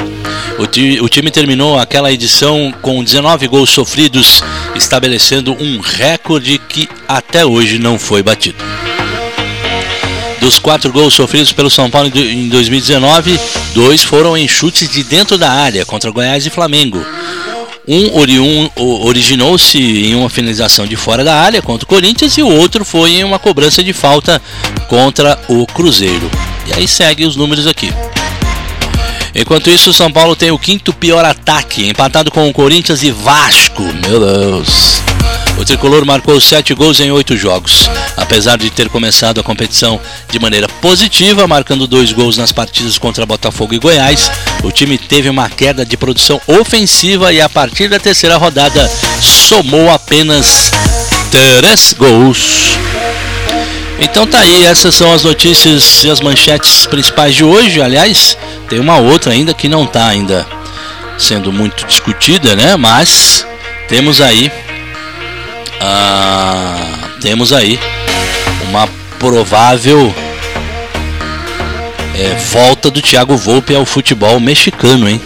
O, 0.58 1.04
o, 1.04 1.08
time 1.08 1.30
terminou 1.30 1.78
aquela 1.78 2.12
edição 2.12 2.72
com 2.82 3.02
19 3.02 3.48
gols 3.48 3.70
sofridos, 3.70 4.42
estabelecendo 4.74 5.52
um 5.52 5.80
recorde 5.80 6.58
que 6.58 6.88
até 7.08 7.44
hoje 7.44 7.78
não 7.78 7.98
foi 7.98 8.22
batido. 8.22 8.71
Dos 10.42 10.58
quatro 10.58 10.90
gols 10.92 11.14
sofridos 11.14 11.52
pelo 11.52 11.70
São 11.70 11.88
Paulo 11.88 12.10
em 12.16 12.48
2019, 12.48 13.38
dois 13.76 14.02
foram 14.02 14.36
em 14.36 14.48
chutes 14.48 14.90
de 14.90 15.04
dentro 15.04 15.38
da 15.38 15.48
área 15.48 15.86
contra 15.86 16.10
Goiás 16.10 16.44
e 16.44 16.50
Flamengo. 16.50 17.00
Um 17.86 18.10
originou-se 18.76 19.78
em 19.78 20.16
uma 20.16 20.28
finalização 20.28 20.84
de 20.84 20.96
fora 20.96 21.22
da 21.22 21.36
área 21.36 21.62
contra 21.62 21.84
o 21.84 21.88
Corinthians 21.88 22.36
e 22.36 22.42
o 22.42 22.48
outro 22.48 22.84
foi 22.84 23.12
em 23.12 23.24
uma 23.24 23.38
cobrança 23.38 23.84
de 23.84 23.92
falta 23.92 24.42
contra 24.88 25.38
o 25.46 25.64
Cruzeiro. 25.64 26.28
E 26.66 26.72
aí 26.72 26.88
segue 26.88 27.24
os 27.24 27.36
números 27.36 27.68
aqui. 27.68 27.92
Enquanto 29.36 29.70
isso, 29.70 29.90
o 29.90 29.94
São 29.94 30.10
Paulo 30.10 30.34
tem 30.34 30.50
o 30.50 30.58
quinto 30.58 30.92
pior 30.92 31.24
ataque, 31.24 31.88
empatado 31.88 32.32
com 32.32 32.48
o 32.48 32.52
Corinthians 32.52 33.04
e 33.04 33.12
Vasco. 33.12 33.82
Meu 34.08 34.18
Deus. 34.18 35.00
O 35.62 35.64
tricolor 35.64 36.04
marcou 36.04 36.40
7 36.40 36.74
gols 36.74 36.98
em 36.98 37.12
8 37.12 37.36
jogos. 37.36 37.88
Apesar 38.16 38.58
de 38.58 38.68
ter 38.68 38.88
começado 38.88 39.38
a 39.38 39.44
competição 39.44 40.00
de 40.28 40.40
maneira 40.40 40.66
positiva, 40.66 41.46
marcando 41.46 41.86
dois 41.86 42.10
gols 42.10 42.36
nas 42.36 42.50
partidas 42.50 42.98
contra 42.98 43.24
Botafogo 43.24 43.72
e 43.72 43.78
Goiás, 43.78 44.28
o 44.64 44.72
time 44.72 44.98
teve 44.98 45.28
uma 45.28 45.48
queda 45.48 45.86
de 45.86 45.96
produção 45.96 46.40
ofensiva 46.48 47.32
e 47.32 47.40
a 47.40 47.48
partir 47.48 47.88
da 47.88 48.00
terceira 48.00 48.36
rodada 48.36 48.90
somou 49.20 49.88
apenas 49.92 50.72
3 51.30 51.92
gols. 51.92 52.76
Então 54.00 54.26
tá 54.26 54.40
aí, 54.40 54.64
essas 54.64 54.96
são 54.96 55.12
as 55.12 55.22
notícias 55.22 56.02
e 56.02 56.10
as 56.10 56.20
manchetes 56.20 56.86
principais 56.86 57.36
de 57.36 57.44
hoje. 57.44 57.80
Aliás, 57.80 58.36
tem 58.68 58.80
uma 58.80 58.96
outra 58.98 59.32
ainda 59.32 59.54
que 59.54 59.68
não 59.68 59.84
está 59.84 60.08
ainda 60.08 60.44
sendo 61.16 61.52
muito 61.52 61.86
discutida, 61.86 62.56
né? 62.56 62.74
Mas 62.74 63.46
temos 63.86 64.20
aí 64.20 64.50
ah, 65.84 66.76
temos 67.20 67.52
aí 67.52 67.76
uma 68.68 68.88
provável 69.18 70.14
é, 72.14 72.34
volta 72.52 72.88
do 72.88 73.02
Thiago 73.02 73.36
Volpe 73.36 73.74
ao 73.74 73.84
futebol 73.84 74.38
mexicano, 74.38 75.08
hein? 75.08 75.20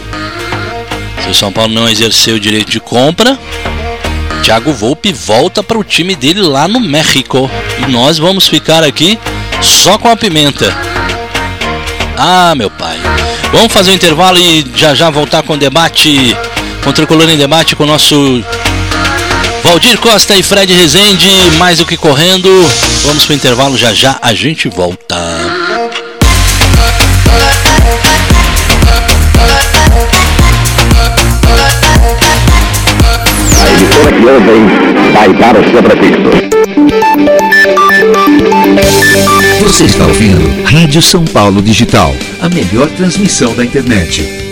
Se 1.23 1.29
o 1.29 1.33
São 1.35 1.51
Paulo 1.51 1.71
não 1.71 1.87
exercer 1.87 2.33
o 2.33 2.39
direito 2.39 2.71
de 2.71 2.79
compra, 2.79 3.37
Thiago 4.41 4.73
Volpe 4.73 5.13
volta 5.13 5.61
para 5.61 5.77
o 5.77 5.83
time 5.83 6.15
dele 6.15 6.41
lá 6.41 6.67
no 6.67 6.79
México. 6.79 7.51
E 7.79 7.91
nós 7.91 8.17
vamos 8.17 8.47
ficar 8.47 8.83
aqui 8.83 9.19
só 9.61 9.99
com 9.99 10.09
a 10.09 10.17
pimenta. 10.17 10.75
Ah, 12.17 12.55
meu 12.55 12.71
pai. 12.71 12.97
Vamos 13.51 13.71
fazer 13.71 13.91
um 13.91 13.95
intervalo 13.95 14.39
e 14.39 14.65
já 14.75 14.95
já 14.95 15.11
voltar 15.11 15.43
com 15.43 15.53
o 15.53 15.57
debate, 15.57 16.35
com 16.83 16.89
o 16.89 16.93
Tricolor 16.93 17.29
em 17.29 17.37
Debate 17.37 17.75
com 17.75 17.83
o 17.83 17.87
nosso 17.87 18.43
Valdir 19.63 19.97
Costa 19.99 20.35
e 20.35 20.43
Fred 20.43 20.73
Rezende, 20.73 21.29
mais 21.57 21.79
do 21.79 21.85
que 21.85 21.97
correndo. 21.97 22.49
Vamos 23.05 23.25
para 23.25 23.33
o 23.33 23.35
intervalo, 23.35 23.77
já 23.77 23.93
já 23.93 24.17
a 24.21 24.33
gente 24.33 24.69
volta. 24.69 25.15
A 33.59 33.69
emissora 33.69 34.11
que 34.11 34.25
ouvem 34.25 35.13
vai 35.13 35.33
para 35.33 35.59
o 35.59 35.71
seu 35.71 35.83
prefixo. 35.83 36.47
Você 39.61 39.83
está 39.83 40.05
ouvindo 40.05 40.63
Rádio 40.63 41.01
São 41.01 41.25
Paulo 41.25 41.61
Digital, 41.61 42.15
a 42.41 42.49
melhor 42.49 42.87
transmissão 42.89 43.53
da 43.55 43.65
internet. 43.65 44.46